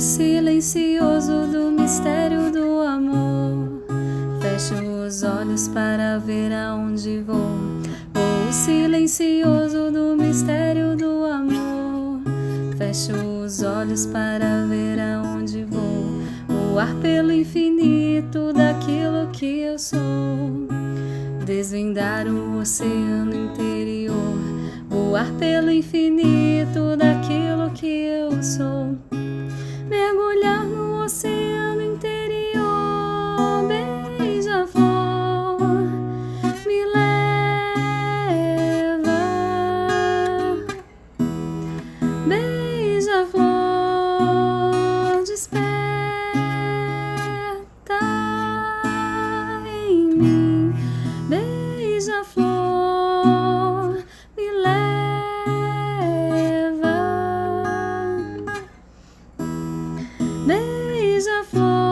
silencioso 0.00 1.46
do 1.46 1.70
mistério 1.70 2.50
do 2.52 2.80
amor. 2.82 3.82
Fecho 4.40 4.74
os 5.06 5.22
olhos 5.22 5.68
para 5.68 6.18
ver 6.18 6.52
aonde 6.52 7.20
vou. 7.20 7.56
O 8.14 8.52
silencioso 8.52 9.90
do 9.90 10.16
mistério 10.16 10.96
do 10.96 11.24
amor. 11.24 12.20
Fecho 12.76 13.12
os 13.44 13.62
olhos 13.62 14.06
para 14.06 14.66
ver 14.66 15.00
aonde 15.00 15.64
vou. 15.64 16.20
O 16.74 16.78
ar 16.78 16.94
pelo 16.96 17.32
infinito 17.32 18.52
daquilo 18.52 19.30
que 19.32 19.60
eu 19.60 19.78
sou. 19.78 19.98
Desvendar 21.44 22.26
o 22.26 22.58
oceano 22.58 23.34
interior. 23.34 24.36
Voar 24.88 25.30
pelo 25.38 25.70
infinito 25.70 26.96
daquilo 26.96 27.70
que 27.70 27.86
eu 27.86 28.42
sou 28.42 28.85
days 60.46 61.26
are 61.26 61.44
flowing. 61.44 61.85